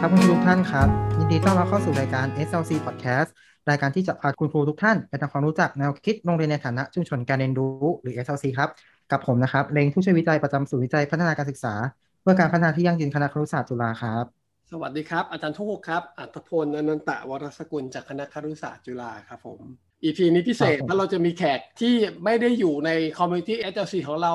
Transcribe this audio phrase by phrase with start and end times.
[0.00, 0.88] ครับคุณครูทุกท่านครับ
[1.18, 3.28] ยินดีต้อนรับเข้าสู่รายการ SLC Podcast
[3.70, 8.70] รายการที่จะพาคุณครูทุกท่านไปทำความรู้จักแนวคิดโรงเรียนในฐานะชุมชนการเรียนรู้หรือ SLC ครับ
[9.12, 11.74] กับผมนะครับเลงผู้ช่วยวิจัยประจำศูนย์วิจัยพัฒนาการศึกษา
[12.22, 14.24] เพื่อการพัฒนาที่ยั่งยืนคณะครุศาสตร์จุฬาครับ
[14.70, 21.94] สวัสดีครับ อาจารย์ทุกครับอรรถพลอนันตวรสกุลจากคณะครุศาสตร์จุฬาครับผม EP นี้พิเศษครับผมเพราะเราจะมีแขกที่
[22.24, 24.32] ไม่ได้อยู่ในคอมมูนิตี้ SLC ของเรา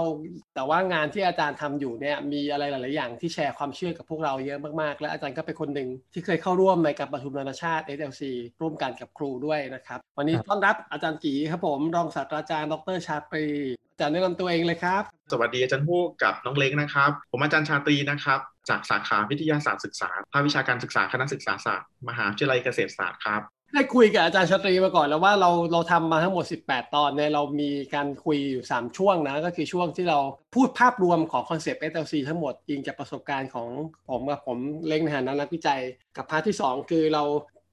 [0.55, 8.23] แต่ว่างานที่อาจารย์ทำอยู่เนี่ยมีอะไรหลาย ๆ อย่างที่แชร์ความเชื่อกับพวกเราเยอะมาก ๆ และอาจารย์ก็เป็นคนหนึ่งที่เคยเข้าร่วมในการประชุมนานาชาติ SLC
[8.61, 13.47] ร่วมกันกับครูด้วยนะครับ วันนี้ต้อนรับอาจารย์กีครับผมรองศาสตราจารย์ดรชาตรี
[13.91, 23.41] อาจารย์แนะนำตัวเองเลยครับ สวัสดีอาจารย์ครูกกับน้องเล็กนะครับ ผมอาจารย์ชาตรีนะครับจากสาขาวิทยาศาสตร์ศึกษาภาควิชาการศึกษาคณะศึกษาศาสตร์ มหาวิทยาลัยเกษตรศาสตร์ครับ
[23.73, 30.19] ได้คุยกับอาจารย์ชาตรีมาก่อนแล้วว่าเราเราทำมาทั้งหมด 18 ตอนเนี่ยเรามีการคุยอยู่ 3 ช่วงนะ ก็คือช่วงที่เรา
[30.55, 33.67] พูดภาพรวมของ concept SLC ทั้งหมดอิงจากประสบการณ์ของ
[34.09, 35.81] ผมกับผมเล็งในฐานะนักวิจัย
[36.17, 37.23] กับ part ที่ 2 คือเรา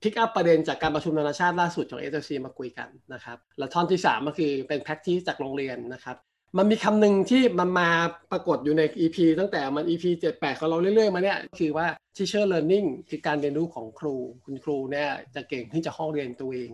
[0.03, 6.17] pick up ประเด็นจากการประชุมนานาชาติล่าสุดของ SLC มาคุยกันนะครับ และท่อนที่ 3 ก็คือเป็น practice จากโรงเรียนนะครับ
[6.57, 7.89] มันมีคำหนึ่งที่มันมา
[8.33, 10.05] ปรากฏอยู่ใน EP ตั้งแต่มัน EP
[10.35, 16.71] 78ของเราเรื่อยๆมาเนี่ยคือว่า teacher learning คือการเรียนรู้ของครู คุณครูเนี่ยจะเก่งที่จะห้องเรียนตัวเอง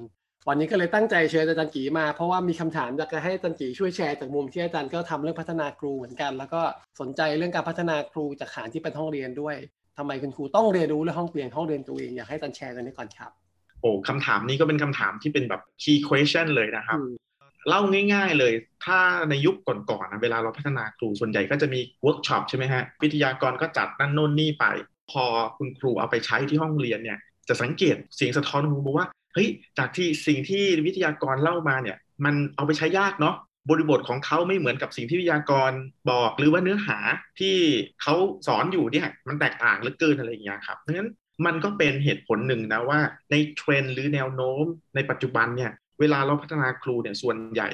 [0.49, 6.63] วันนี้ก็เลยตั้งใจเชิญอาจารย์กีมาเพราะว่ามีคำถามอยากจะให้อาจารย์กีช่วยแชร์จากมุมที่อาจารย์ก็ทำเรื่องพัฒนาครูเหมือนกัน แล้วก็
[7.01, 9.57] สนใจเรื่องการพัฒนาครูจากฐานที่เป็นห้องเรียนด้วย
[9.99, 13.31] ทำไมคุณครูต้องเรียนรู้เรื่องห้องเรียนห้องเรียนตัวเองอยากให้อาจารย์แชร์ตรงนี้ก่อนครับ
[13.81, 16.99] โอ้คำถามนี้ก็เป็นคำถามที่เป็นแบบ key question เลยนะครับ
[17.69, 17.81] เล่า
[18.13, 18.53] ง่าย ๆ เลย
[18.85, 18.99] ถ้า
[19.31, 24.65] ในยุคก่อนๆนะเวลาเราพัฒนาครูส่วนใหญ่ก็จะมีเวิร์กช็อปใช่ไหมฮะ วิทยากรก็จัดนั่นโน่นนี่ไป
[25.11, 25.25] พอ
[25.59, 29.49] คุณครูเอาไปใช้ที่ห้องเรียนเนี่ย จะสังเกตเสียงสะท้อนของครูบอกว่า เฮ้ย
[29.79, 33.37] จากที่สิ่งที่วิทยากรเล่ามาเนี่ย มันเอาไปใช้ยากเนาะ
[33.71, 35.73] บริบทของเขาไม่เหมือนกับสิ่งที่วิทยากร
[36.11, 36.99] บอก หรือว่าเนื้อหา
[37.41, 37.57] ที่
[38.03, 38.15] เขา
[38.47, 41.11] สอนอยู่เนี่ย มันแตกต่างเหลือเกินอะไรอย่างเงี้ยครับดังนั้น
[41.47, 44.65] มันก็เป็นเหตุผลหนึ่งนะว่าในเทรนหรือแนวโน้ม
[44.95, 47.69] ในปัจจุบันเนี่ย เวลาเราพัฒนาครูเนี่ยส่วนใหญ่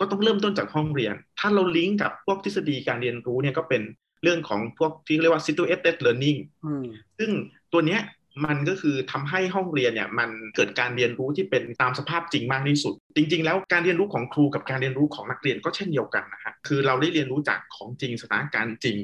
[0.00, 3.82] ก็ต้องเริ่มต้นจากห้องเรียน ถ้าเราลิงก์กับพวกทฤษฎีการเรียนรู้เนี่ยก็เป็น
[4.22, 6.84] เรื่องของพวกที่เรียกว่า situated learning อืม
[7.18, 7.30] ซึ่ง
[7.72, 8.02] ตัวเนี้ย
[8.46, 18.96] มันก็คือทำให้ห้องเรียนเนี่ยมันเกิดการเรียนรู้ที่เป็นตามสภาพจริงมากที่สุด จริง ๆ แล้วการเรียนรู้ของครูกับการเรียนรู้ของนักเรียนก็เช่นเดียวกันนะฮะคือเราได้เรียนรู้จากของจริงสถานการณ์จริง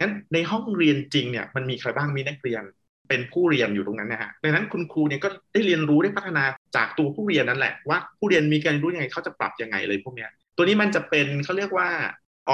[0.00, 2.62] งั้นในห้องเรียนจริงเนี่ยมันมีใครบ้างมีนักเรียน
[3.08, 6.44] เป็นผู้เรียนอยู่ตรงนั้นนะฮะดังนั้นคุณครูเนี่ยก็ได้เรียนรู้ได้พัฒนา
[6.76, 11.88] จากตัวผู้เรียนนั่นแหละว่าผู้เรียนมีการเรียนรู้ยังไงเขาจะปรับยังไงเลยพวกเนี้ยตัวนี้มันจะเป็นเขาเรียกว่า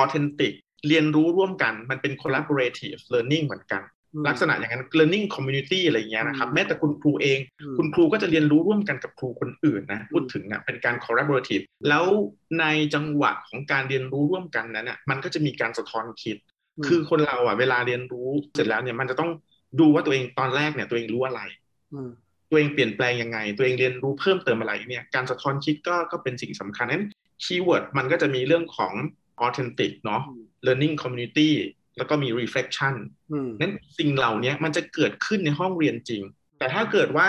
[0.00, 0.52] authentic
[0.88, 3.82] เรียนรู้ร่วมกันมันเป็น collaborative learning เหมือนกัน
[4.28, 7.38] ลักษณะอย่างนั้น learning community อะไรอย่างเงี้ยนะครับอืมแม้แต่คุณครูเอง
[7.78, 12.04] คุณครูก็จะเรียนรู้ร่วมกันกับครูคนอื่นนะพูดถึงนะเป็นการ collaborative แล้ว
[12.60, 12.64] ใน
[12.94, 16.36] จังหวะของการเรียนรู้ร่วมกันนั้นน่ะมันก็จะมีการสะท้อนคิด
[16.80, 19.30] มคือคนเราอะเวลาเรียนรู้เสร็จแล้วเนี่ยมันจะต้อง
[19.80, 21.40] ดูว่าตัวเองตอนแรกเนี่ย ตัวเองรู้อะไร
[22.08, 22.10] ม
[22.50, 27.04] ตัวเองเปลี่ยนแปลงยังไง ตัวเองเรียนรู้เพิ่มเติมอะไรเนี่ย การสะท้อนคิดก็ก็เป็นสิ่งสำคัญนั้น
[27.42, 28.92] keyword มันก็จะมีเรื่องของ
[29.46, 30.22] authentic เนาะ
[30.66, 31.50] learning community
[31.96, 32.94] แล้วก็มี reflection
[33.32, 36.22] อืมนั้นสิ่งเหล่านี้มันจะเกิดขึ้นในห้องเรียนจริง
[36.58, 37.28] แต่ถ้าเกิดว่า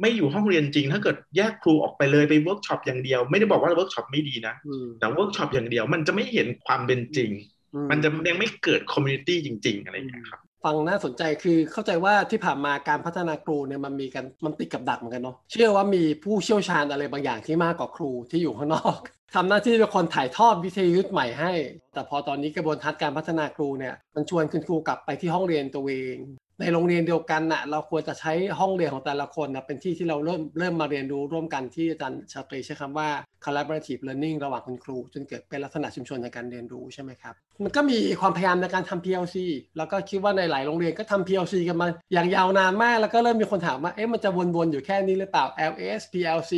[0.00, 7.30] ไม่อยู่ห้องเรียนจริง ถ้าเกิดแยกครูออกไปเลยไปเวิร์กช็อปอย่างเดียว ไม่ได้บอกว่าเวิร์กช็อปไม่ดีนะอืมแต่เวิร์กช็อปอย่างเดียวมันจะไม่เห็นความเป็นจริง
[7.74, 18.98] อืมมันจะยังไม่เกิด community จริง ๆ อะไรอย่างเงี้ยครับ ฟังน่าสนใจคือเข้าใจว่าที่ผ่านมาการพัฒนาครูเนี่ยมันมีกันมันติดกับดักเหมือนกันเนาะเชื่อว่ามีผู้เชี่ยวชาญอะไรบางอย่างที่มากกว่าครูที่อยู่ข้างนอก
[19.34, 21.52] ทำหน้าที่เป็นคนถ่ายทอดวิทยายุทธใหม่ให้
[21.94, 26.16] แต่พอตอนนี้กระบวนทัศน์การพัฒนาครูเนี่ยมันชวนคุณครูกลับไปที่ห้องเรียนตัวเอง
[26.60, 33.08] ในโรงเรียนเดียวกันน่ะเราควรจะใช้ห้องเรียนของแต่ละคนนะเป็นที่ที่เราเริ่มเริ่มมาเรียนรู้ร่วมกันที่อาจารย์ชาตรีใช้คำว่า
[33.44, 39.36] collaborative learning ระหว่างคุณครู จนเกิดเป็นลักษณะชุมชนในการเรียนรู้ใช่ไหมครับ มันก็มีความพยายามในการทำ PLC
[39.76, 46.52] แล้วก็คิดว่าในหลายโรงเรียนก็ทำ PLC กันมาอย่างยาวนานมากแล้วก็เริ่มมีคนถามว่าเอ๊ะมันจะวนๆอยู่แค่นี้หรือเปล่า LS PLC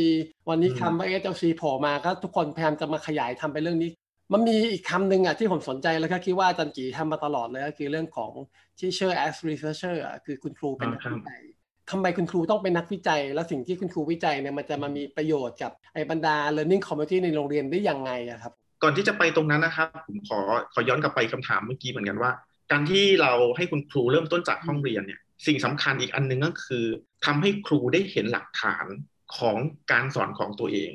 [0.49, 3.91] วันนี้คำว่า SLC โผล่มาก็ทุกคนพยายามจะมาขยายทำไปเรื่องนี้
[4.33, 8.31] มันมีอีกคำหนึ่งอะที่ผมสนใจแล้วก็คิดว่าอาจารย์กีทำมาตลอดเลยก็คือเรื่องของ
[8.79, 11.41] teacher as researcher อะคือคุณครูเป็นนักวิจัย
[11.91, 18.53] ทำไมคุณครูต้องเป็นนักวิจัย แล้วสิ่งที่คุณครูวิจัยเนี่ยมันจะมามีประโยชน์กับไอ้บรรดา learning community ในโรงเรียนได้ยังไงอะครับ
[18.83, 20.39] ก่อนที่จะไปตรงนั้นนะครับ ผมขอ
[20.73, 22.31] ขอย้อนกลับไปคำถามเมื่อกี้เหมือนกันว่า
[22.71, 26.85] การที่เราให้คุณครูเริ่มต้นจากห้องเรียนเนี่ยสิ่งสำคัญอีกอันหนึงก็คือ
[27.25, 28.85] ทำให้ครูได้เห็นหลักฐาน
[29.37, 29.57] ของ
[29.91, 30.91] การสอนของตัวเอง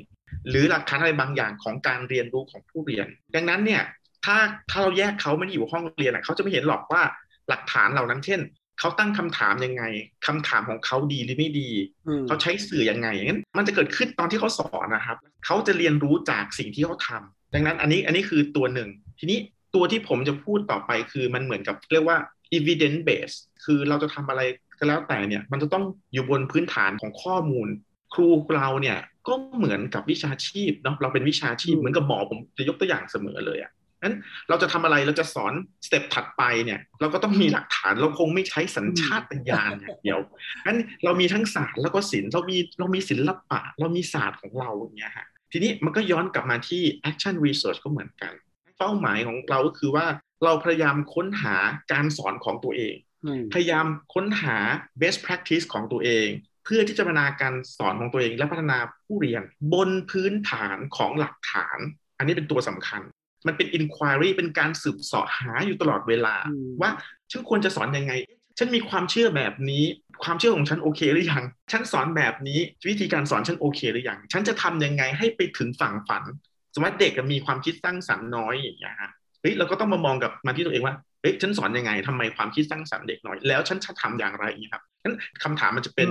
[0.49, 3.83] หรือหลักฐานอะไรบางอย่างของการเรียนรู้ของผู้เรียน ดังนั้นเนี่ย
[4.25, 4.37] ถ้า
[4.69, 7.01] ถ้าเราแยกเขาไม่ได้อยู่ห้องเรียนอะเขาจะไม่เห็นหรอกว่า
[7.49, 8.41] หลักฐานเหล่านั้น เช่น
[8.79, 9.83] เขาตั้งคำถามยังไง
[10.27, 11.69] คำถามของเขาดีหรือไม่ดี
[12.07, 18.89] อืมเขาใช้สื่อยังไงงั้นมันจะเกิดขึ้นตอนที่เขาสอนนะครับเขาจะเรียนรู้จากสิ่งที่เขาทำดังนั้นอันนี้อันนี้คือตัวหนึ่ง
[19.19, 19.39] ทีนี้
[19.75, 22.17] ตัวที่ผมจะพูดต่อไปคือมันเหมือนกับเรียกว่า
[22.57, 23.35] evidence base
[23.65, 24.41] คือเราจะทำอะไร
[24.77, 25.83] ก็แล้วแต่เนี่ยมันจะต้อง
[26.13, 27.67] อยู่บนพื้นฐานของข้อมูล
[28.13, 28.97] ครูเราเนี่ย
[29.27, 33.71] ก็เหมือนกับวิชาชีพเนาะเราเป็นวิชาชีพเหมือนกับหมอผมจะยกตัวอย่างเสมอเลยอะ่ะ
[34.03, 34.15] นั้น
[34.49, 35.53] เราจะทำอะไรเราจะสอน
[35.85, 40.19] สเต็ปถัดไปเนี่ยเราก็ต้องมีหลักฐานเราคงไม่ใช้สัญชาตญาณอย่างเดียว
[40.67, 48.33] นั้นเรามีทั้งศาสตร์แล้วก็ศิลป์เรามีเรามีศิลปะ เรามีศาสตร์ของเราอย่างเงี้ยฮะทีนี้มันก็ย้อนกลับมาที่ action research ก็เหมือนกัน
[48.77, 50.05] เป้าหมายของเราก็คือว่า
[50.43, 51.55] เราพยายามค้นหา
[51.91, 52.95] การสอนของตัวเอง
[53.53, 54.57] พยายามค้นหา
[55.01, 56.27] best practice ของตัวเอง
[56.63, 59.43] เพื่อที่จะพัฒนาการสอนของตัวเอง และพัฒนาผู้เรียน
[59.73, 61.77] บนพื้นฐานของหลักฐาน
[62.17, 63.01] อันนี้เป็นตัวสำคัญ
[63.47, 66.35] มันเป็น inquiry เป็นการสืบเสาะหาอยู่ตลอดเวลา
[66.81, 66.91] ว่า
[67.31, 68.13] ฉันควรจะสอนยังไง
[68.57, 69.83] ฉันมีความเชื่อแบบนี้
[70.23, 76.23] ความเชื่อของฉันโอเคหรือยัง ฉันสอนแบบนี้วิธีการสอนฉันโอเคหรือยัง ฉันจะทำยังไงให้ไปถึงฝั่งฝัน
[76.73, 79.11] สมมติเด็กมีความคิดสร้างสรรค์น้อยอย่างเงี้ยฮะ
[79.41, 86.09] เฮ้ยเราก็ต้องมามองกลับมาที่ตัวเองว่าเฮ้ยฉันสอนยังไงทำไมความคิดสร้างสรรค์เด็กน้อย แล้วฉันจะทำอย่างไรครับนั้นคำถามมันจะเป็น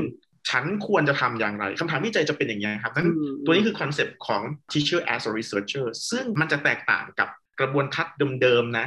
[0.50, 3.08] ฉันควรจะทำอย่างไรคำถามวิจัยจะเป็นอย่างนี้ครับนั้น
[3.44, 4.42] ตัวนี้คือ concept ของ
[4.72, 7.28] teacher as a researcher ซึ่งมันจะแตกต่างกับ
[7.60, 8.86] กระบวนทัศน์เดิมๆนะ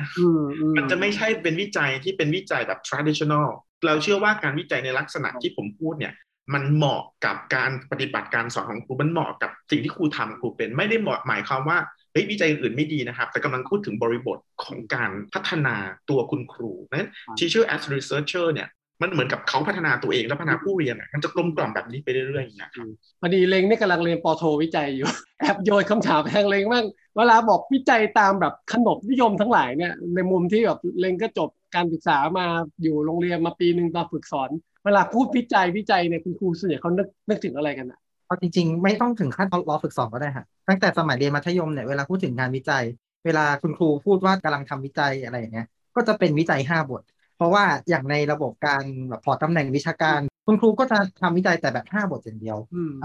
[0.78, 3.48] มันจะไม่ใช่เป็นวิจัยที่เป็นวิจัยแบบ traditional
[3.86, 6.14] เราเชื่อว่าการวิจัยในลักษณะที่ผมพูดเนี่ย
[6.54, 11.78] มันเหมาะกับการปฏิบัติการสอนของครู มันเหมาะกับสิ่งที่ครูทำครูเป็น ไม่ได้เหมาะหมายความว่า
[12.12, 15.76] เฮ้ยวิจัยอื่นไม่ดีนะครับ แต่กำลังพูดถึงบริบทของการพัฒนา
[16.10, 18.68] ตัวคุณครูนั้น teacher as researcher เนี่ย
[19.02, 22.86] มันเหมือนกับเขาพัฒนาตัวเองและพัฒนาผู้เรียนมันจะกลมกล่อมแบบนี้ไปเรื่อยๆอย่างเงี้ยครับ
[23.22, 25.08] พอดีเลงนี่กำลังเรียนปโทวิจัยอยู่
[25.40, 26.86] แอบโยนคำถามแทงเลงบ้าง
[27.18, 32.46] เวลาบอกวิจัยตามแบบขนบนิยมทั้งหลายเนี่ยในมุมที่แบบเลงก็จบการศึกษามา
[32.82, 34.50] อยู่โรงเรียนมาปีหนึ่งตอนฝึกสอน
[34.86, 42.84] เวลาพูดวิจัยวิจัยเนี่ยคุณครูส่วนใหญ่เขานึกนึกถึงอะไรกันอะเอาจริงๆ ไม่ต้องถึงขั้นรอฝึกสอนก็ได้ค่ะตั้งแต่สมัยเรียนมัธยมเนี่ยเวลาพูดถึงงานวิจัย
[43.26, 47.02] เวลาคุณครูพูดว่ากำลังทำวิจัยอะไรอย่างเงี้ยก็จะเป็นวิจัยห้าบท
[47.36, 52.58] เพราะว่าอย่างในระบบการแบบพอตำแหน่งวิชาการ คุณครูก็จะทำวิจัยแต่แบบห้าบทอย่างเดียว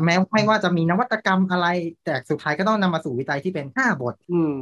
[0.04, 1.66] แม้ไม่ว่าจะมีนวัตกรรมอะไร
[2.04, 4.14] แต่สุดท้ายก็ต้องนำมาสู่วิจัยที่เป็นห้าบท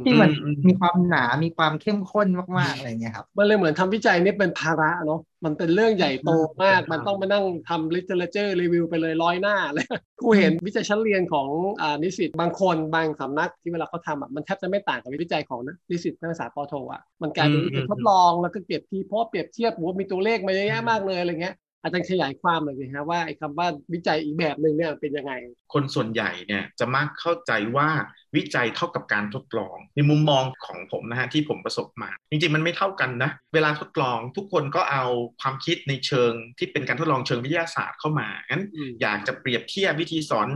[0.05, 0.29] ที่มัน
[0.67, 2.27] มีความหนามีความเข้มข้น
[2.59, 6.31] มากๆอะไรเงี้ยครับมันเลยเหมือนทำวิจัยนี่เป็นภาระเนาะมันเป็นเรื่องใหญ่โต
[6.63, 9.85] มาก มันต้องมานั่งทำ literature review ไปเลยร้อยหน้าเลย
[10.21, 11.47] ครูเห็นวิจัยชั้นเรียนของ
[11.81, 25.33] อ่านิสิตบางคนบางสำนักที่เวลาเขาทำอะมันแทบจะไม่ต่างกับวิจัยของนะนิสิตนักศึกษาปโทอะมันกลายเป็นวิจัยทดลองแล้วก็เปรียบที่เพราะเปรียบเทียบว่ามีตัวเลขมาเยอะแยะมากเลยอะไรเงี้ย อาจารย์ขยายความเลยนะว่าไอ้คำว่าวิจัยอีกแบบหนึ่งเนี่ยเป็นยังไง
[25.73, 27.89] คนส่วนใหญ่เนี่ยจะมักเข้าใจว่า
[28.35, 35.05] วิจัยเท่ากับการทดลอง ในมุมมองของผมนะฮะที่ผมประสบมา จริงๆมันไม่เท่ากันนะเวลาทดลองทุกคนก็เอา
[35.41, 38.63] ความคิดในเชิงที่เป็นการทดลองเชิงวิทยาศาสตร์เข้ามางั้น
[39.01, 40.49] อยากจะเปรียบเทียบวิธีสอน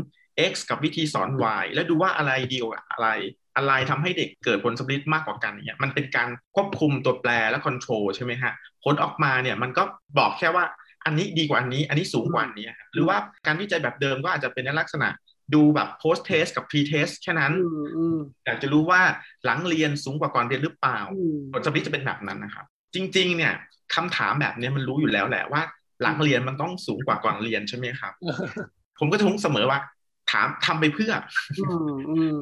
[0.51, 1.29] X กับวิธีสอน
[1.61, 3.09] Y แล้วดูว่าอะไรดีกว่าอะไร
[3.57, 8.53] อะไรทำให้เด็กเกิดผลสำเร็จมากกว่ากันเนี่ยมันเป็นการควบคุมตัวแปรและคอนโทรลใช่ไหมฮะ
[8.83, 9.83] ผลออกมาเนี่ยมันก็
[10.19, 10.65] บอกแค่ว่า
[11.05, 15.09] อันนี้ดีกว่าอันนี้ อันนี้สูงกว่านี้ หรือว่าการวิจัยแบบเดิมก็อาจจะเป็นในลักษณะ
[15.53, 17.53] ดูแบบ post test กับ pre test แค่นั้น
[18.45, 19.01] อยากจะรู้ว่า
[19.45, 20.99] หลังเรียนสูงกว่าก่อนเรียนหรือเปล่า
[21.51, 22.65] ผลสำลิดจะเป็นแบบนั้นนะครับ
[22.95, 23.53] จริง ๆ เนี่ย
[23.95, 25.61] คำถามแบบนี้มันรู้อยู่แล้วแหละว่า
[26.01, 28.13] หลังเรียนมันต้องสูงกว่าก่อนเรียนใช่ไหมครับ
[28.99, 29.79] ผมก็จะทุ่งเสมอว่า
[30.31, 31.13] ถามทำไปเพื่อ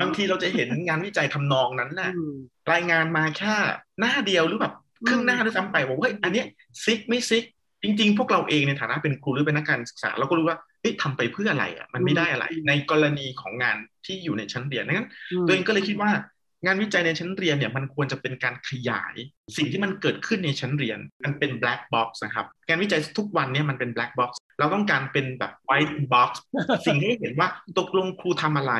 [0.02, 2.12] บางทีเราจะเห็นงานวิจัยทำนองนั้นแหละ
[2.72, 3.56] รายงานมาแค่
[4.00, 4.74] หน้าเดียวหรือแบบ
[5.08, 6.44] ครึ่งหน้าด้วยซ้ำไปบอกว่าอันนี้
[6.84, 7.44] ซิกไม่ซิก
[7.84, 15.10] จริง ๆ พวกเราเองในฐานะเป็นครูหรือเป็นนักการศึกษา เราก็รู้ว่าเฮ้ยทำไปเพื่ออะไรอะมันไม่ได้อะไร ในกรณีของงานที่อยู่ในชั้นเรียนนั้น
[15.48, 16.12] ตัวเองก็เลยคิดว่า
[16.66, 19.16] งานวิจัยในชั้นเรียนเนี่ยมันควรจะเป็นการขยาย
[19.58, 26.30] สิ่งที่มันเกิดขึ้นในชั้นเรียน มันเป็น black box นะครับงานวิจัยทุกวันเนี่ยมันเป็น black box เราต้องการเป็นแบบ white box
[26.86, 27.48] สิ่งที่เห็นว่า
[27.80, 28.74] ตกลงครูทำอะไร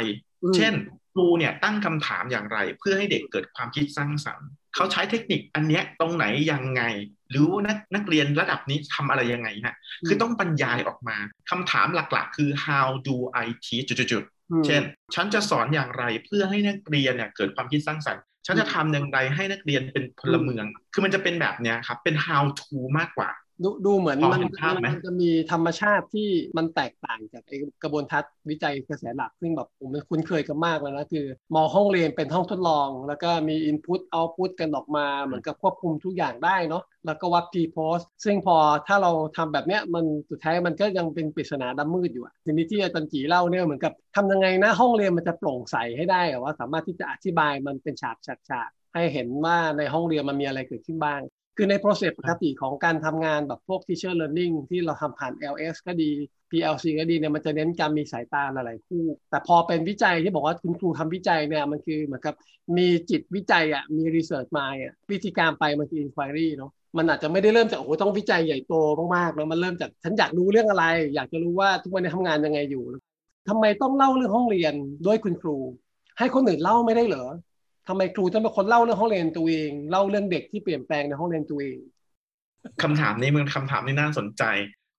[0.56, 0.74] เช่น
[1.12, 6.84] ครูเนี่ยตั้งคำถามอย่างไร เพื่อให้เด็กเกิดความคิดสร้างสรรค์เขาใช้เทคนิคอันเนี้ยตรงไหนยังไง
[7.30, 9.76] หรือนักนักเรียนระดับนี้ทำอะไรยังไงฮะ
[10.08, 11.18] คือต้องบรรยายออกมา
[11.50, 14.82] คำถามหลักๆ คือ how do I teach จุดๆเช่น
[15.16, 23.30] ฉันจะสอนอย่างไรเพื่อให้นักเรียนเนี่ยเกิดความคิดสร้างสรรค์ฉันจะทำอย่างไรให้นักเรียนเป็นพลเมือง คือมันจะเป็นแบบเนี้ยครับ เป็น how to มากกว่า
[23.64, 24.42] ดูดูเหมือนมัน
[24.86, 27.44] มันจะมีธรรมชาติที่มันแตกต่างจาก
[27.84, 38.56] กระบวนทัศน์วิจัยกระแสหลักซึ่งแบบผมคุ้นเคยกันมากแล้วนะคือ มองห้องเรียนเป็นห้องทดลอง แล้วก็มีอินพุตเอาพุตกันออกมาเหมือนกับควบคุมทุกอย่างได้เนาะแล้วก็วัด p post ซึ่งพอ
[38.88, 51.22] ถ้าเราทำแบบเนี้ยมันสุดท้ายมันก็ยังเป็นปริศนาดำมืดอยู่อะทีนี้ที่อาจารย์จีเล่าเนี่ยเหมือนกับทำยังไงนะห้องเรียนมันจะโปร่งใสให้ได้ว่าสามารถที่จะอธิบายมันเป็นฉากฉากฉากให้เห็นว่าในห้องเรียนมันมีอะไรเกิดขึ้นบ้าง
[51.56, 56.12] คือใน process ปกติของการทำงานแบบพวก teacher learning ที่เราทำผ่าน LS ก็ดี
[56.52, 62.36] PLC ก็ดีเนี่ยมันจะเน้นการมีสายตาหลายๆคู่ แต่พอเป็นวิจัยที่บอกว่าคุณครูทำวิจัยเนี่ยมันคือเหมือนกับ
[62.78, 68.74] มีจิตวิจัยอะมี research มาอะวิธีการไปมันคือ inquiry เนาะมันอาจจะไม่ได้เริ่มจากโอ้โหต้องวิจัยใหญ่โต
[69.16, 72.84] มากๆแล้วมันเริ่มจากฉันอยากรู้เรื่องอะไร อยากจะรู้ว่าทุกวันนี้ทำงานยังไงอยู่
[73.48, 74.74] ทำไมต้องเล่าเรื่องห้องเรียน
[75.06, 75.58] ด้วยคุณครู
[76.18, 77.26] ให้คนอื่นเล่าไม่ได้เหรอ
[77.92, 81.78] ทำไมครูต้องเป็นคนเล่าเรื่องห้องเรียนตัวเอง เล่าเรื่องเด็กที่เปลี่ยนแปลงในห้องเรียนตัวเอง
[82.84, 84.44] คำถามนี้มันคำถามที่น่าสนใจ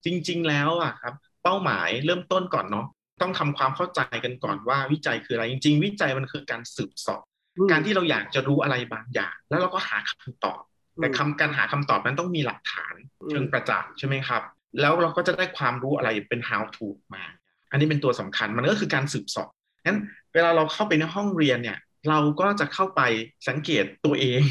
[0.05, 2.87] จริง ๆ แล้วอะครับ เป้าหมายเริ่มต้นก่อนเนาะ
[3.23, 7.23] ต้องทำความเข้าใจกันก่อนว่าวิจัยคืออะไรจริง ๆ วิจัยมันคือการสืบสอบ
[7.71, 10.61] การที่เราอยากจะรู้อะไรบางอย่าง แล้วเราก็หาคำตอบ
[11.01, 12.95] แต่คำการหาคำตอบนั้นต้องมีหลักฐาน
[13.31, 14.43] เชิงประจักษ์ใช่ไหมครับ
[14.81, 17.25] แล้วเราก็จะได้ความรู้อะไรเป็น how to มา
[17.71, 19.49] อันนี้เป็นตัวสำคัญมันก็คือการสืบสอบ
[19.85, 19.99] งั้น
[20.35, 21.79] เวลาเราเข้าไปในห้องเรียนเนี่ย
[22.09, 23.01] เราก็จะเข้าไป
[23.49, 24.43] สังเกตตัวเอง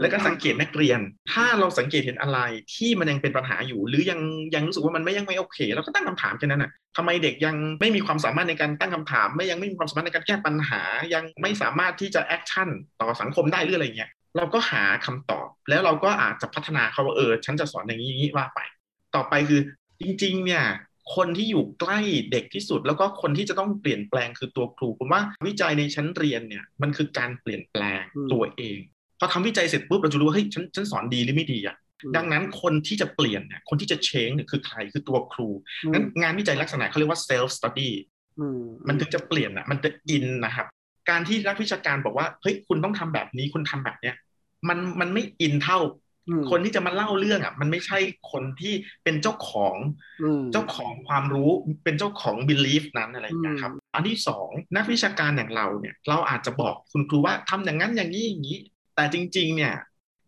[0.00, 1.00] แล้วก็สังเกตนักเรียน
[1.32, 2.38] ถ้าเราสังเกตเห็นอะไร
[2.74, 4.20] ที่มันยังเป็นปัญหาอยู่ หรือยัง
[4.54, 10.82] ยังรู้สึกว่ามันไม่ยังไม่โอเคเราก็ตั้งคำถามแค่นั้นน่ะทำไมเด็กยังไม่มีความสามารถในการตั้งคำถาม ไม่ยังไม่มีความสามารถในการแก้ปัญหา
[11.14, 12.68] ยังไม่สามารถที่จะ action
[13.00, 18.60] ต่อสังคมได้หรืออะไรเงี้ยเราก็หาคำตอบ แล้วเราก็อาจจะพัฒนาเขาว่าเออฉันจะสอนอย่างนี้ว่าไป
[19.14, 19.60] ต่อไปคือ
[20.00, 20.64] จริง ๆ เนี่ย
[21.16, 22.00] คนที่อยู่ใกล้
[22.30, 28.78] เด็กที่สุด แล้วก็คนที่จะต้องเปลี่ยนแปลงคือตัวครูผมว่าวิจัยในชั้นเรียนเนี่ยมันคือการเปลี่ยนแปลงตัวเอง
[29.20, 31.76] พอทำวิจัยเสร็จปุ๊บเราจะรู้ว่าเฮ้ยฉันฉันสอนดีหรือไม่ดีอะ
[32.16, 35.48] ดังนั้นคนที่จะเปลี่ยนเนี่ยคนที่จะ change เนี่ยคือใครคือตัวครู
[35.92, 37.90] งั้นงานวิจัยลักษณะเขาเรียกว่า self study
[38.88, 40.66] มันถึงจะเปลี่ยนอะมันจะอินนะครับ
[41.10, 44.14] การที่นักวิชาการบอกว่าเฮ้ยคุณต้องทำแบบนี้คุณทำแบบเนี้ย
[44.68, 45.78] มันมันไม่อินเท่า
[46.50, 47.98] คนที่จะมาเล่าเรื่องอะ มันไม่ใช่
[48.32, 49.76] คนที่เป็นเจ้าของ
[50.52, 51.50] เจ้าของความรู้
[51.84, 58.58] เป็นเจ้าของ belief นั้นอะไรอย่างเงี้ยครับ อันที่สองนักวิชาการอย่างเราเนี่ย เราอาจจะบอกคุณครูว่าทำอย่างนั้นอย่างนี้อย่างนี้
[58.96, 59.74] แต่จริง ๆ เนี่ย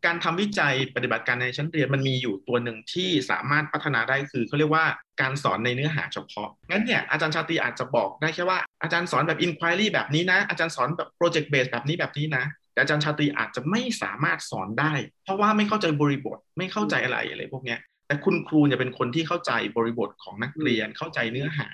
[0.07, 4.87] การทำวิจัยปฏิบัติการในชั้นเรียนมันมีอยู่ตัวหนึ่งที่สามารถพัฒนาได้คือเขาเรียกว่า
[5.21, 14.93] การสอนในเนื้อหาเฉพาะงั้นเนี่ยอาจารย์ชาติอาจจะบอกได้แค่ว่าอาจารย์สอนแบบ inquiry แบบนี้นะ อาจารย์สอนแบบ project based แบบนี้แบบนี้นะ แต่อาจารย์ชาติอาจจะไม่สามารถสอนได้
[15.25, 21.69] เพราะว่าไม่เข้าใจบริบทไม่เข้าใจอะไรอะไรพวกเนี้ยแต่คุณครูเนี่ยเป็นคนที่เข้าใจบริบทของนักเรียนเข้าใจเนื้อหา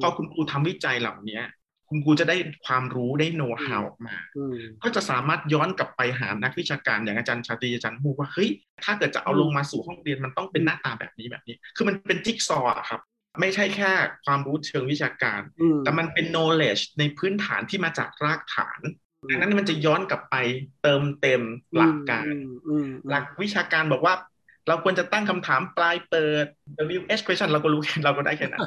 [0.00, 1.40] พอคุณครูทำวิจัยเหล่านี้
[1.88, 4.16] คุณครูจะได้ความรู้ได้โน้ตฮาวออกมา
[4.82, 8.50] ก็จะสามารถย้อนกลับไปหานักวิชาการอย่างอาจารย์ชาตรีอาจารย์ฮูว่าเฮ้ย
[8.84, 13.00] ถ้าเกิดจะเอาลงมาสู่ห้องเรียนมันต้องเป็นหน้าตาแบบนี้แบบนี้ คือมันเป็นจิ๊กซอว์ครับ
[13.40, 13.90] ไม่ใช่แค่
[14.24, 15.40] ความรู้เชิงวิชาการ
[15.84, 18.80] แต่มันเป็น knowledge ในพื้นฐานที่มาจากรากฐาน
[19.26, 20.36] ดังนั้นมันจะย้อนกลับไป
[20.82, 21.42] เติมเต็ม
[21.76, 22.24] หลักการ
[23.08, 24.14] หลักวิชาการบอกว่า
[24.68, 26.46] เราควรจะตั้งคำถามปลายเปิด
[26.98, 28.60] WH question เราก็รู้เราก็ได้แค่นั้น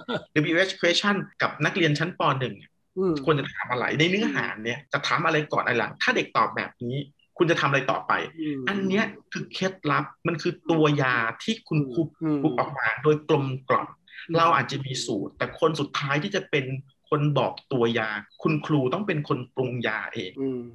[0.52, 6.96] WH question กับนักเรียนชั้นป .1 ควรจะถามอะไรในเนื้อหาเนี่ยจะถามอะไรก่อนอะไรหลัง ถ้าเด็กตอบแบบนี้
[7.38, 8.12] คุณจะทำอะไรต่อไป
[8.70, 12.02] อันเนี้ยคือเคล็ดลับมันคือตัวยาที่คุณครู
[12.42, 13.88] คุกออกมาโดยกลมกล่อม
[14.38, 16.66] เราอาจจะมีสูตร แต่คนสุดท้ายที่จะเป็น
[17.12, 18.10] คนบอกตัวยา
[18.44, 20.32] คุณครูต้องเป็นคนปรุงยาเอง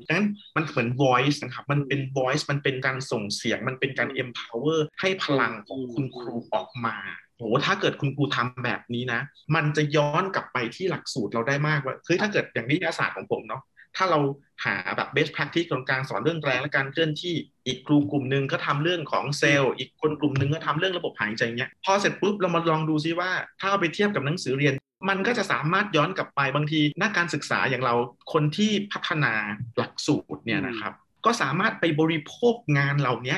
[0.07, 6.97] ดังนั้นมันเหมือน voice นะครับ มันเป็น voice มันเป็นการส่งเสียง มันเป็นการ empower ให้พลังของคุณครูออกมา
[7.37, 9.21] โหถ้าเกิดคุณครูทำแบบนี้นะ
[9.55, 13.63] มันจะย้อนกลับไปที่หลักสูตรเราได้มากว่าเฮ้ยถ้าเกิดอย่างวิทยาศาสตร์ของผมเนาะ
[13.97, 14.21] ถ้าเรา
[14.65, 17.35] หาแบบ best practice ของการสอนเรื่องแรงและการเคลื่อนที่
[17.67, 24.75] อีกครูกลุ่มหนึ่งก็ทำเรื่องของเซลล์อีกคนกลุ่มหนึ่งก็ทำเรื่องระบบหายใจเงี้ยพอเสร็จปุ๊บเรามาลองดูซิว่า ถ้าเอาไปเทียบกับหนังสือเรียน
[25.09, 27.95] มันก็จะสามารถย้อนกลับไปบางทีนักการศึกษาอย่างเรา
[28.33, 29.33] คนที่พัฒนา
[29.77, 30.93] หลักสูตรเนี่ยนะครับ
[31.25, 33.37] ก็สามารถไปบริโภคงานเหล่านี้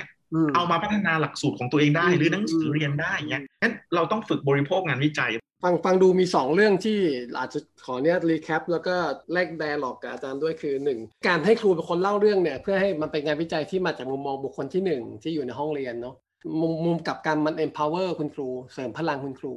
[0.54, 5.30] เอามาพัฒนาหลักสูตรของตัวเองได้ หรือหนังสือเรียนได้เงี้ยงั้นเราต้องฝึกบริโภคงานวิจัย
[5.62, 6.98] ฟังฟังดูมี 2 เรื่องที่
[7.38, 8.94] อาจจะขอเนี้ย recap แล้วก็
[9.32, 16.14] แลก dialogue กับอาจารย์ด้วยคือ 1 การให้ครูเป็นคนเล่าเรื่องเนี่ยเพื่อให้มันเป็นงานวิจัยที่มาจากมุมมองบุคคลที่ 1 ที่อยู่ในห้องเรียนเนาะ
[16.60, 19.52] มุมมุมกับการมัน empower คุณครู เสริมพลังคุณครู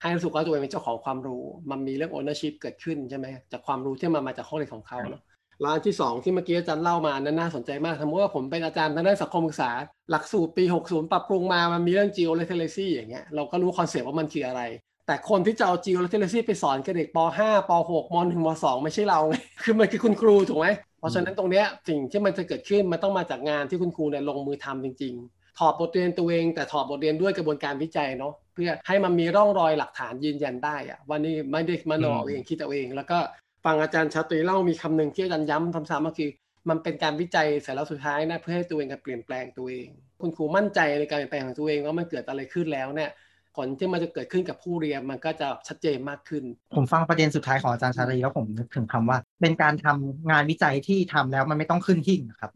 [0.00, 5.22] ให้รู้สึกว่าตัวเองเป็นเจ้าของความรู้ มันมีเรื่อง ownership เกิดขึ้นใช่ไหมจากความรู้ที่มามาจากห้องเรียนของเขาเนาะ
[5.60, 9.70] แล้วอันที่ 2 ที่เมื่อกี้อาจารย์เล่ามานั้นน่าสนใจมากสมมติว่าผมเป็นอาจารย์ทางด้านสังคมศึกษา
[10.10, 14.62] หลักสูตรปี 60 ปรับปรุงมามันมีเรื่อง geo literacy อย่างเงี้ยเราก็รู้ concept ว่ามันคืออะไร
[15.06, 20.66] แต่คนที่จะเอา geo literacy ไปสอนกับเด็กป .5 ป .6 ม .1 ม .2 ไม่ใช่เราไงคือมันคือคุณครูถูกไหม
[20.98, 33.18] เพราะฉะนั้นตรงเนี้ยสิ่งที่มันจะเกิดขึ้นมันต้องมาจากงานที่คุณครูเนี่ยลงมือทำจริง ๆ ถอดบทเรียนตัวเอง แต่ถอดบทเรียนด้วยกระบวนการวิจัยเนาะเพื่อให้มันมีร่องรอยหลักฐานยืนยันได้อะว่านี่ไม่ได้มโนเองคิดเอาเอง แล้วก็
[33.64, 36.30] ฟังอาจารย์ชาตรีเล่ามีคำหนึ่งที่อาจารย์ย้ำซ้ำๆก็คือ
[36.68, 39.88] มันเป็นการวิจัยเสร็จแล้วสุดท้ายนะเพื่อให้ตัวเองการเปลี่ยนแปลงตัวเอง
[40.20, 43.10] คุณครูมั่นใจในการเปลี่ยนแปลงของตัวเองว่ามันเกิดอะไรขึ้นแล้วเนี่ย
[43.56, 46.44] ผลที่มันจะเกิดขึ้นกับผู้เรียนมันก็จะชัดเจนมากขึ้น
[46.76, 52.50] ผมฟังประเด็นสุดท้ายของอาจารย์ชาตรีแล้วผมนึกถึงคำว่า เป็นการทำงานวิจัยที่ทำแล้วมันไม่ต้องขึ้นหิ่งครับ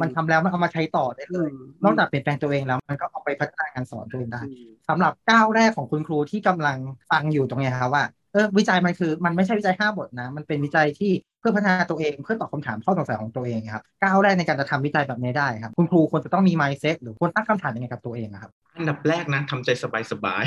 [0.00, 1.50] มันทำแล้วมันเอามาใช้ต่อได้เลย
[1.84, 4.42] นอกจากเปลี่ยนแปลงตัวเองแล้วมันก็เอาไปพัฒนาการสอนตัวเองได้
[4.88, 6.78] สำหรับก้าวแรกของคุณครูที่กำลัง
[7.10, 20.44] ฟังอยู่ตรงนี้ครับว่าเออวิจัยมันคือมันไม่ใช่วิจัยห้าบทนะ มันเป็นวิจัยที่เพื่อพัฒนาตัวเองเพื่อตอบคำถามข้อสงสัยของตัวเองครับก้าวแรกในการจะทำวิจัยแบบนี้ได้ครับ คุณครูควรจะต้องมี mindset หรือควรตั้งคำถามยังไงกับตัวเองครับ อันดับแรกนะทำใจสบายสบาย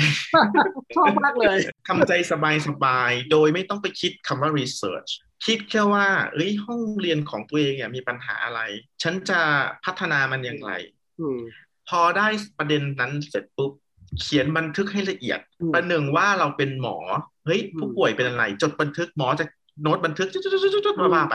[0.96, 1.58] ชอบมากเลย
[1.88, 5.10] ทำใจสบายสบายโดยไม่ต้องไปคิดคำว่า research
[5.46, 8.60] คิดแค่ว่าเอ้ยห้องเรียนของตัวเองเนี่ยมีปัญหาอะไร
[9.02, 9.40] ฉันจะ
[9.84, 10.72] พัฒนามันอย่างไร
[11.88, 13.72] พอได้ประเด็นนั้นเสร็จปุ๊บ
[14.20, 15.40] เขียนบันทึกให้ละเอียด
[15.74, 16.96] ประหนึ่งว่าเราเป็นหมอ
[17.44, 19.44] เฮ้ยผู้ป่วยเป็นอะไร จดบันทึกหมอจะ
[19.82, 20.38] โน้ตบันทึกจุ
[20.92, 21.34] ดๆๆๆว่าไป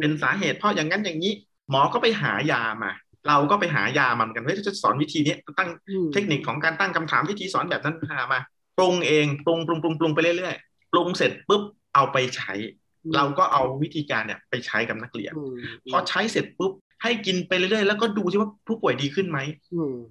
[0.00, 1.32] เป็นสาเหตุเพราะอย่างนั้นอย่างนี้
[1.70, 2.92] หมอก็ไปหายามา
[3.28, 5.70] เราก็ไปหายามาเหมือนกันเฮ้ยจะสอนวิธีนี้ตั้ง
[6.12, 8.40] เทคนิคของการตั้งคำถามวิธีสอนแบบนั้นหามา
[8.76, 11.62] ปรุงเองปรุงปรุงปรุงปรุงไปเรื่อยๆปรุงเสร็จปุ๊บ
[11.94, 12.52] เอาไปใช้
[13.16, 15.32] เราก็เอาวิธีการเนี่ยไปใช้กับนักเรียน
[15.90, 19.38] พอใช้เสร็จปุ๊บ ให้กินไปเรื่อยๆแล้วก็ดูที่ว่าผู้ป่วยดีขึ้นไหม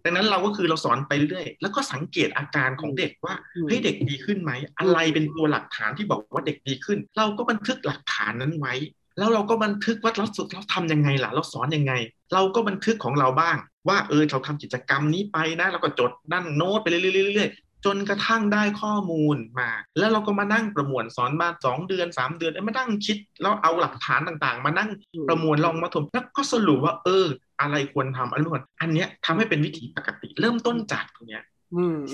[0.04, 3.36] ดังนั้นเราก็คือเราสอนไปเรื่อยๆแล้วก็สังเกตอาการของเด็กว่า
[3.68, 8.74] เฮ้ยเด็กดีขึ้นไหมอะไรเป็นตัวหลักฐานที่บอกว่าเด็กดีขึ้น เราก็บันทึกหลักฐานนั้นไว้
[9.18, 11.94] แล้วเราก็บันทึกว่าเราสุดเราทำยังไงล่ะ เราสอนยังไง
[12.34, 24.90] เราก็บันทึกของเราบ้าง ว่าเออเราทำกิจกรรมนี้ไปนะเราก็จดนั่นโน้ตไปเรื่อยๆ จนกระทั่งได้ข้อมูลมา แล้วเราก็มานั่งประมวลสอนมาสองเดือนสามเดือนมานั่งคิด แล้วเอาหลักฐานต่างๆ มานั่ง
[25.28, 27.26] ประมวลลองมาถมแล้วก็สรุปว่า เออ
[27.62, 31.44] อะไรควรทำอะไรไม่ควรอันเนี้ยทำให้เป็นวิธีปกติ เริ่มต้นจากตรงเนี้ย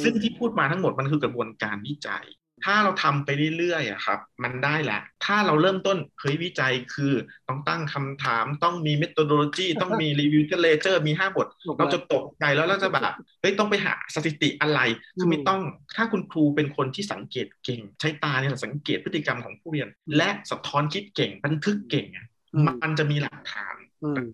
[0.03, 2.25] ซึ่งที่พูดมาทั้งหมดมันคือกระบวนการวิจัย
[2.65, 7.13] ถ้าเราทำไปเรื่อยๆอะครับ มันได้แหละ ถ้าเราเริ่มต้นเฮ้ยวิจัยคือ
[7.48, 13.03] ต้องตั้งคำถามต้องมี methodology ต้องมี review literature มีห้าบท เราจะตกใจแล้วเราจะแบบ
[13.41, 14.79] เฮ้ยต้องไปหาสถิติอะไร
[15.19, 15.62] คือไม่ต้อง
[15.95, 22.25] ถ้าคุณครูเป็นคนที่สังเกตเก่ง ใช้ตาเนี่ยสังเกตพฤติกรรมของผู้เรียน และสะท้อนคิดเก่งบันทึกเก่งอะ
[22.67, 23.75] มันจะมีหลักฐาน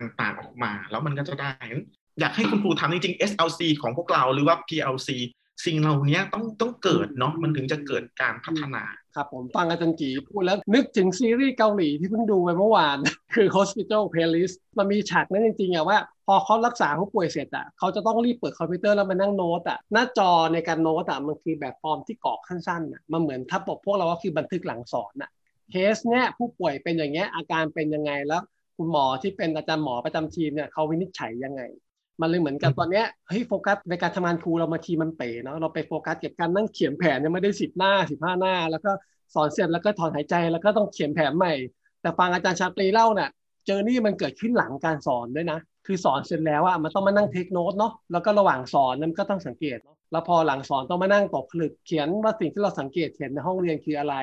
[0.00, 1.50] ต่างๆออกมา แล้วมันก็จะได้
[2.20, 5.10] อยากให้คุณครูทำจริงๆ SLC ของพวกเราหรือว่า PLC
[5.64, 12.98] สิ่งเหล่านี้ต้องต้องเกิดเนาะมันถึงจะเกิดการพัฒนาครับผมฟังอาจารย์กีพูดแล้วนึกถึงซีรีส์เกาหลีที่เพิ่งดูไปเมื่อวาน
[13.34, 25.30] คือ Hospital Playlist มันมีฉากนั้นจริงๆอะว่า พอเขารักษาผู้ป่วยเสร็จอะเขาจะต้องรีบเปิดคอมพิวเตอร์แล้วมานั่งโน้ตอะหน้าจอในการโน้ตอะมันคือแบบฟอร์มที่กรอกสั้นๆอะมันเหมือนถ้าบอกพวกเราว่าคือบันทึกหลังสอนอะ
[25.70, 28.42] เคสเนี้ยผู้ป่วยเป็นอย่างเงี้ยอาการเป็นยังไงแล้ว
[28.76, 31.62] คุณหมอที่เป็นอาจารย์หมอประจำทีมเนี่ยเขาวินิจฉัยยังไง
[32.20, 38.90] มันเลยเหมือนกับตอนเนี้ยเฮ้ยโฟกัสในการทำงานครูเรามาทีมันเป๋เนาะเราไปโฟกัสเก็บการนั่งเขียนแผนยังไม่ได้สิบหน้าสิบห้าหน้า แล้วก็
[39.34, 41.52] สอนเสร็จแล้วก็ถอนหายใจแล้วก็ต้องเขียนแผนใหม่
[42.00, 43.30] แต่ฟังอาจารย์ชาตรีเล่าเนี่ย
[43.66, 54.14] เจอนี่มันเกิดขึ้นหลังการสอนด้วยนะ คือสอนเสร็จแล้วอะมันต้องมานั่งเทคโนตเนาะแล้วก็ระหว่างสอนนั้นก็ต้องสังเกตเนาะแล้วพอหลังสอนต้องมานั่งตกผลึกเขียนว่าสิ่งที่เราสังเกตเห็นในห้องเรียนคืออะไร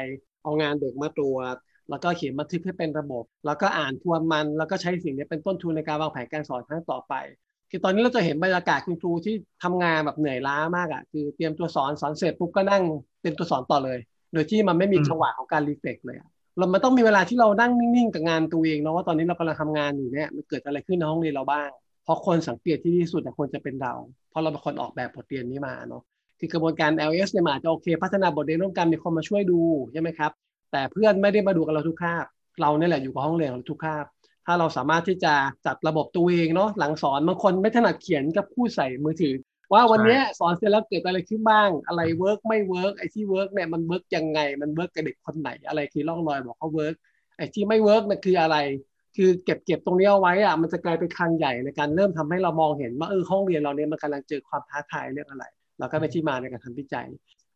[0.43, 1.56] เอางานเด็กมาตรวจ
[1.89, 7.13] แล้วก็เขียนบันทึกให้เป็นระบบ แล้วก็อ่านทวนมัน แล้วก็ใช้สิ่งนี้เป็นต้นทุนในการวางแผนการสอนครั้งต่อไป
[7.69, 12.84] คือตอนนี้เราจะเห็นบรรยากาศคุณครูที่ทำงานแบบเหนื่อยล้ามากอะ่ะคือเตรียมตัวสอนสอนเสร็จปุ๊บก็นั่ง
[13.21, 13.99] เป็นตัวสอนต่อเลย
[14.34, 21.69] โดยที่มันไม่มีจังหวะของการรีเฟกเลยอะเรามันต้องมีเวลาที่เรานั่งนิ่งๆกับงานตัวเองเนาะว่าตอนนี้เรากำลังทำงานอยู่เนี่ยมันเกิดอะไรขึ้นในห้องเรียนเราบ้าง
[22.03, 23.93] เพราะคนสังเกตที่ดีสุดควรจะเป็นเรา
[24.29, 26.03] เพราะเราเป็นคนออกแบบบทเรียนนี้มาเนาะ
[26.39, 29.60] คือกระบวนการ LS เนี่ยมาจจะโอเค พัฒนาบทเรียนร่วมกันมีคนมาช่วยดู
[29.93, 30.32] ใช่ไหมครับ
[30.71, 32.25] แต่เพื่อนไม่ได้มาดูกับเราทุกคาบ
[32.62, 34.05] เราเนี่ยแหละอยู่กับห้องเรียนเราทุกคาบ
[34.45, 35.34] ถ้าเราสามารถที่จะ
[35.65, 39.36] จัดระบบตัวเองเนาะหลังสอนบางคนไม่ถนัดเขียนก็พูดใส่มือถือ
[39.73, 46.95] ว่าวันนี้สอนเสร็จแล้วเกิดอะไรขึ้นบ้าง อะไร work ไม่ work ไอ้ที่ work เนี่ยมัน work ยังไง มัน work กับเด็กคนไหน อะไรคือร่องรอยบอกเขา work
[47.38, 48.58] ไอ้ที่ไม่ work มันคืออะไร
[49.15, 55.45] คือเก็บเก็บตรงนี้เอาไว้อะมันจะกลายเป็นคลังใหญ่ในการเริ่มทำให้เรามองเห็นว่าเออห้องเรียนเราเนี่ยมันกำลังเจอความท้าทายเรื่องอะไร
[55.80, 57.08] แล้วก็เป็นที่มาในการทำวิจัย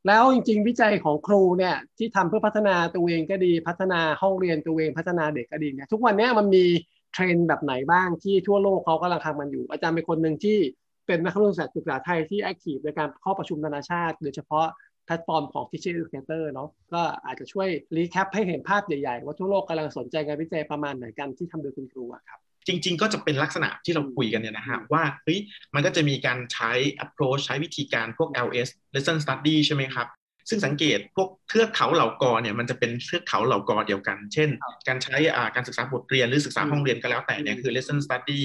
[0.08, 6.66] แล้วจริง ๆ วิจัยของครูเนี่ยที่ทำเพื่อพัฒนาตัวเองก็ดีพัฒนาห้องเรียนตัวเองพัฒนาเด็กก็ดีเนี่ยทุกวันนี้มันมี
[7.13, 10.58] เทรนด์แบบไหนบ้างที่ทั่วโลกเขากำลังทำมันอยู่ อาจารย์เป็นคนหนึ่งที่
[11.08, 14.66] เป็นนักวิทยาศาสตร์ศึกษาไทยที่ active ในการเข้าประชุมนานาชาติ โดยเฉพาะ
[15.06, 25.39] แพลตฟอร์มของ Teacher Educator เนาะก็อาจจะช่วย recap ให้เห็นภาพใหญ่ ๆ ว่าทั่วโลกกำลังสนใจงานวิจัยประมาณไหนกันที่ทำโดยคุณครูอะครับ จริง ๆ ก็จะเป็นลักษณะที่เราคุยกันเนี่ยนะฮะว่าเฮ้ย
[25.73, 26.71] มันก็จะมีการใช้
[27.06, 30.08] approach ใช้วิธีการพวก LS lesson study ใช่ไหมครับ
[30.49, 34.49] ซึ่งสังเกตพวกเทือกเขาเหล่ากอเนี่ยมันจะเป็นเทือกเขาเหล่ากอเดียวกัน เช่น
[34.88, 35.15] การใช้
[35.56, 38.41] การศึกษาบทเรียนหรือศึกษาห้องเรียนก็แล้วแต่เนี่ยคือ lesson study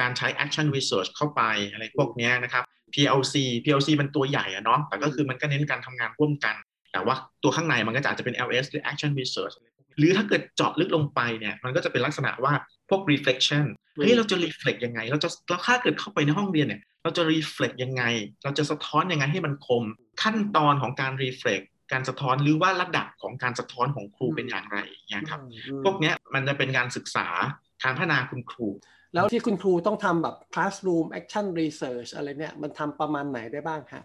[0.00, 6.54] การใช้ action research เข้าไปอะไรพวกนี้นะครับ PLC PLC มันตัวใหญ่อะเนาะแต่ก็คือมันก็เน้นการทำงานร่วมกัน
[6.92, 9.54] แต่ว่าตัวข้างในมันก็จะอาจจะเป็น LS หรือ action research
[9.98, 12.52] หรือถ้าเกิดเจาะลึกลงไปเนี่ยมันก็จะเป็นลักษณะว่า
[12.88, 13.64] พวก reflection
[13.96, 18.02] เฮ้ยเราจะ reflect ยังไง เราจะเราถ้าเกิดเข้าไปในห้องเรียนเนี่ยเราจะ reflect ยังไง
[18.44, 19.84] เราจะสะท้อนยังไงให้มันคม
[20.22, 24.78] ขั้นตอนของการ reflect การสะท้อนหรือว่าระดับของการสะท้อนของครูเป็นอย่างไร
[25.10, 25.40] เนี่ยครับ
[25.84, 27.26] พวกนี้มันจะเป็นการศึกษา
[27.84, 28.68] การพัฒนาคุณครู
[29.14, 34.02] แล้วที่คุณครูต้องทำแบบ classroom action research อะไรเนี่ยมันทำประมาณไหนได้บ้างคะ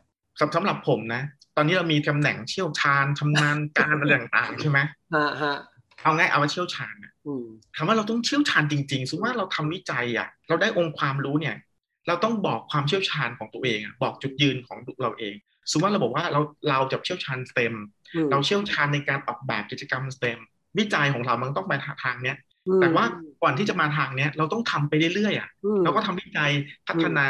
[0.55, 1.21] สำหรับผมนะ
[1.55, 4.79] ตอนนี้เรามีตำแหน่งเชี่ยวชาญชำนาญการอะไรต่างๆใช่ไหม
[5.15, 5.55] ฮะฮะ
[6.03, 11.55] เอาง่ายเอาว่าเชี่ยวชาญอะอืมถามว่าเราต้องเชี่ยวชาญจริงๆสมมติว่าเราทำวิจัยอะ เราได้องค์ความรู้เนี่ย
[12.07, 15.35] เราต้องบอกความเชี่ยวชาญของตัวเองอะบอกจุดยืนของเราเอง
[15.71, 17.73] สมมติว่าเราบอกว่าเราเราจะเชี่ยวชาญสเต็ม
[18.15, 20.37] อืมเราเชี่ยวชาญในการออกแบบกิจกรรมสเต็ม
[20.77, 23.05] วิจัยของเรามันต้องไปทางเนี้ยอืมแต่ว่า
[23.43, 26.51] ก่อนที่จะมาทางเนี้ยเราต้องทำไปเรื่อยๆอะอืมเราก็ทำวิจัย
[26.87, 27.27] พัฒนา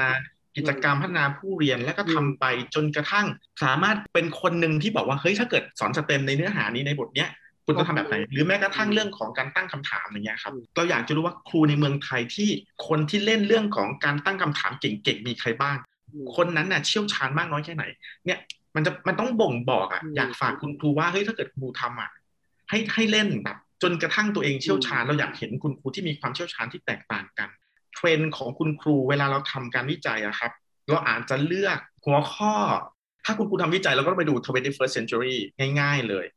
[0.57, 3.27] กิจกรรมพัฒนาผู้เรียนแล้วก็ทำไปจนกระทั่ง
[3.63, 7.29] สามารถเป็นคนหนึ่งที่บอกว่าเฮ้ยถ้าเกิดสอนสเต็มในเนื้อหานี้ในบทเนี้ย
[7.67, 12.49] คุณต้องทำแบบไหน หรือแม้กระทั่งเรื่องของการตั้งคำถามอย่างเงี้ยครับเราอยากจะรู้ว่าครูในเมืองไทยที่
[12.87, 15.77] คนที่เล่นเรื่องของการตั้งคำถามเก่งๆมีใครบ้าง
[16.35, 17.83] คนนั้นน่ะเชี่ยวชาญมากน้อยแค่ไหน
[18.25, 18.39] เนี่ย
[18.75, 22.09] มันจะมันต้องบ่งบอกอะอืมอยากฝากคุณครูว่าเฮ้ยถ้าเกิดครูทำอะ
[22.69, 27.49] ให้ให้เล่นแบบจนกระทั่งตัวเองเชี่ยวชาญเราอยากเห็นคุณครูที่มีความเชี่ยวชาญที่แตกต่างกัน
[27.95, 30.51] เทรนด์ของคุณครูเวลาเราทำการวิจัยอะครับ
[30.87, 32.53] เราอาจจะเลือกหัวข้อ
[33.25, 35.35] ถ้าคุณครูทำวิจัยเราก็ต้องไปดู 21st century
[35.79, 36.36] ง่าย ๆ เลยอ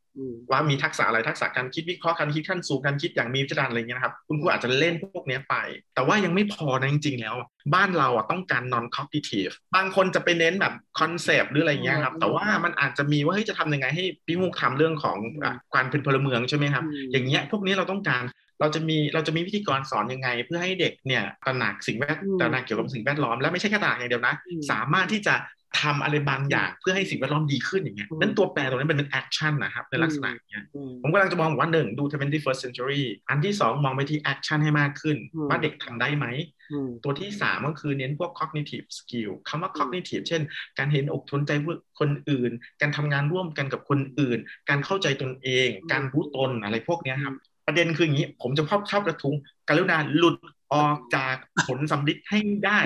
[0.51, 5.55] ว่ามีทักษะอะไรทักษะการคิดวิเคราะห์การคิดขั้นสูงการคิดอย่างมีวิจารณ์อะไรเงี้ยนะครับ คุณครูอาจจะเล่นพวกเนี้ยไป
[5.95, 7.35] แต่ว่ายังไม่พอนะจริงๆ แล้ว
[7.73, 18.23] บ้านเราอะต้องการ non cognitive บางคนจะไปเน้นแบบ concept หรืออะไรเงี้ยครับ แต่ว่ามันอาจจะมีว่าเฮ้ยจะทำยังไงให้พี่มุกทำเรื่องของอะการเป็นพลเมืองใช่ไหมครับอืมอย่างเงี้ยพวกนี้เราต้องการ
[18.61, 25.35] เราจะมีเราจะมีวิธีการสอนยังไง เพื่อให้เด็กเนี่ยตระหนักสิ่งแวดอืมตระหนักเกี่ยวกับสิ่งแวดล้อมและไม่ใช่แค่ตระหนักอย่างเดียวนะอืมสามารถที่จะ
[25.81, 36.25] ทำอะไรบางอย่างเพื่อให้สิ่งแวดล้อมดีขึ้นอย่างเงี้ยอืมนั่นตัวแปรตรงนั้นเป็น action นะครับในลักษณะอย่างเงี้ยอืมผมกำลังจะมองว่าหนึ่งดู 21st century อันที่สองมองไปที่ action ให้มากขึ้นอืมว่าเด็กทำได้ไหม
[36.71, 40.41] อืมตัวที่สามก็คือเน้นพวก cognitive skill คำว่า cognitive เช่น
[40.77, 41.51] การเห็นอกเห็นใจ
[41.99, 47.35] คนอื่น การทำงานร่วมกันกับคนอื่น การเข้าใจตนเอง การรู้ตนอะไรพวกเนี้ยครับ
[47.67, 49.35] ประเด็นคืออย่างนี้ ผมจะชอบชอบกระทุ้ง
[49.69, 50.35] กรุณาหลุด
[50.73, 51.35] ออกจาก
[51.67, 52.79] ผลสัมฤทธิ์ให้ได้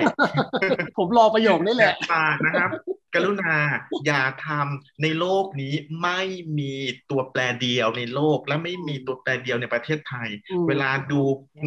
[0.98, 2.70] ผมรอประโยคนี้แหละฝากนะครับ
[3.14, 3.54] กรุณา
[4.06, 6.20] อย่าทำในโลกนี้ไม่
[6.58, 6.74] มี
[7.10, 11.20] ตัวแปรเดียวในโลก และไม่มีตัวแปรเดียวในประเทศไทยอืมเวลาดู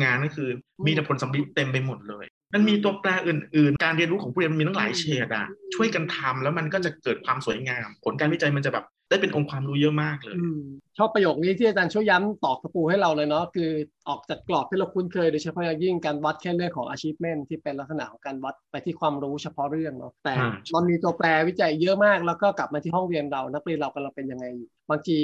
[0.03, 0.49] งานก็คือ
[0.85, 5.45] มีแต่ผลสำลิดเต็มไปหมดเลยมันมีตัวแปรอื่น ๆ การเรียนรู้ของผู้เรียนมีตั้งหลายเฉดอะ
[5.75, 10.61] ช่วยกันทำแล้วมันก็จะเกิดความสวยงาม ผลการวิจัยมันจะแบบ ได้เป็นองค์ความรู้เยอะมากเลยอืม
[10.97, 13.71] ชอบประโยคนี้ที่อาจารย์ช่วยย้ำตอกตะปูให้เราเลยเนาะคือ
[14.09, 25.19] ออกจากกรอบที่เราคุ้นเคยโดยเฉพาะอย่างยิ่งการวัดแค่เรื่องของ achievement ที่เป็นลักษณะของการวัดไปที่ความรู้เฉพาะเรื่องเนาะแต่อ่ามันมีตัวแปรวิจัยเยอะมากแล้วก็กลับมาที่ห้องเรียนเรานักเรียนเรากำลังเป็นยังไงอยู่บางที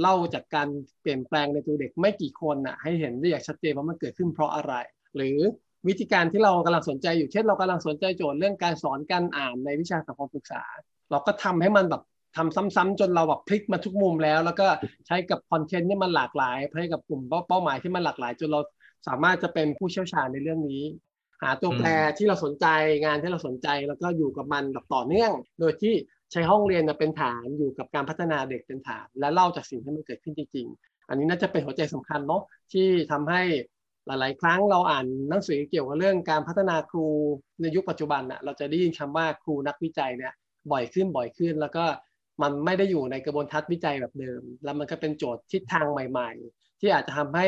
[0.00, 0.68] เล่าจากการ
[1.02, 4.74] เปลี่ยนแปลงในตัวเด็กไม่กี่คนน่ะให้เห็นได้อย่างชัดเจนว่ามันเกิดขึ้นเพราะอะไร
[5.16, 5.38] หรือ
[5.88, 10.62] วิธีการที่เรากำลังสนใจอยู่เช่นเรากำลังสนใจโจทย์เรื่องการสอนการอ่านในวิชาสังคมศึกษา
[11.10, 12.02] เราก็ทำให้มันแบบ
[12.36, 14.66] ทำซ้ำๆจนเราแบบพลิกมาทุกมุมแล้ว แล้วก็
[15.06, 18.60] ใช้กับคอนเทนต์ที่มันหลากหลายให้กับกลุ่มเป้าหมายที่มันหลากหลาย จนเรา
[19.08, 20.82] สามารถจะเป็นผู้เชี่ยวชาญในเรื่องนี้
[21.42, 22.66] หาตัวแปรที่เราสนใจ
[23.04, 25.94] งานที่เราสนใจแล้วก็อยู่กับมันแบบต่อเนื่อง โดยที่
[26.32, 32.42] ใช้ห้องเรียนเป็นฐานอยู่กับการพัฒนาเด็กเป็นฐาน และเล่าจากสิ่งที่มันเกิดขึ้นจริงๆ อันนี้น่าจะเป็นหัวใจสำคัญเนาะ
[32.72, 33.42] ที่ทำให้
[34.06, 37.06] หลายๆ ครั้งเราอ่านหนังสือเกี่ยวกับเรื่องการพัฒนาครู
[37.60, 40.32] ในยุคปัจจุบันน่ะเราจะได้ยินคำว่าครูนักวิจัยเนี่ย
[40.72, 41.84] บ่อยขึ้นบ่อยขึ้น แล้วก็
[42.42, 47.46] มันไม่ได้อยู่ในกระบวนทัศน์วิจัยแบบเดิม แล้วมันก็เป็นโจทย์ทิศทางใหม่ ๆ ที่อาจจะทำให้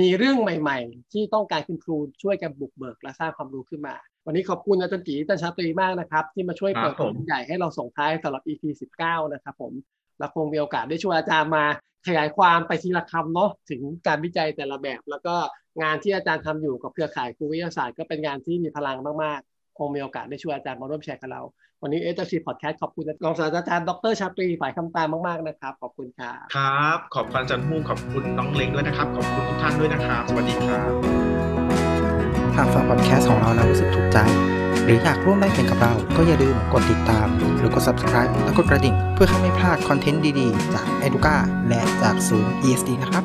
[0.00, 3.94] มีเรื่องใหม่ ๆ ที่ต้องการคุณครูช่วยกันบุกเบิก และสร้างความรู้ขึ้นมา
[4.26, 8.62] วันนี้ขอบคุณอาจารย์จีอาจารย์ชาตรีมากนะครับ ที่มาช่วยเปิดผมเผยใหญ่ให้เราส่งท้ายสำหรับ EP
[9.00, 9.72] 19 นะครับผม
[10.18, 11.64] เราคงมีโอกาสได้ช่วยอาจารย์มา
[12.06, 15.34] ขยายความไปทีละคำเนาะถึงการวิจัยแต่ละแบบ แล้วก็
[15.82, 21.42] งานที่อาจารย์ทำอยู่กับเครือข่ายครูวิทยาศาสตร์ก็เป็นงานที่มีพลังมากๆ คงมีโอกาสได้ช่วยอาจารย์มาร่วมแชร์กับเรา
[21.82, 30.90] วันนี้เอเจซีพอดแคสต์ขอบคุณรองศาสตราจารย์ดรชาตรีฝ่ายคำตามมาก ๆ นะครับ ขอบคุณครับ ครับ ขอบคุณอาจารย์ฮู้ขอบคุณน้องเล้งด้วยนะครับ ขอบคุณทุกท่านด้วยนะครับ สวัสดีครับ
[32.56, 34.18] หากฟังพอดแคสต์ของเราแล้วรู้สึกถูกใจ
[34.84, 37.26] หรืออยากร่วมได้เป็นกับเรา ก็อย่าลืมกดติดตาม
[37.58, 41.36] หรือกด subscribe และกดกระดิ่ง เพื่อให้ไม่พลาดคอนเทนต์ดี ๆ จาก Educa
[41.68, 43.24] และจากศูนย์ ESD นะครับ